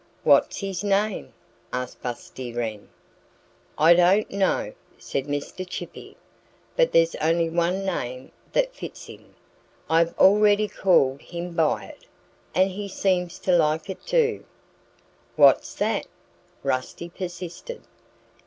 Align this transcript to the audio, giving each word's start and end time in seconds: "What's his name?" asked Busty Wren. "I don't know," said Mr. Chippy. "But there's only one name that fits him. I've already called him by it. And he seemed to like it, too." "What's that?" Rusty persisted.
"What's 0.23 0.57
his 0.61 0.83
name?" 0.83 1.31
asked 1.71 2.01
Busty 2.01 2.55
Wren. 2.55 2.89
"I 3.77 3.93
don't 3.93 4.31
know," 4.31 4.73
said 4.97 5.25
Mr. 5.27 5.63
Chippy. 5.69 6.17
"But 6.75 6.91
there's 6.91 7.13
only 7.17 7.51
one 7.51 7.85
name 7.85 8.31
that 8.53 8.73
fits 8.73 9.05
him. 9.05 9.35
I've 9.87 10.17
already 10.17 10.67
called 10.67 11.21
him 11.21 11.53
by 11.53 11.85
it. 11.85 12.07
And 12.55 12.71
he 12.71 12.87
seemed 12.87 13.29
to 13.29 13.55
like 13.55 13.91
it, 13.91 14.03
too." 14.03 14.43
"What's 15.35 15.75
that?" 15.75 16.07
Rusty 16.63 17.07
persisted. 17.07 17.83